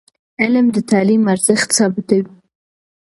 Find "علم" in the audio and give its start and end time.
0.41-0.65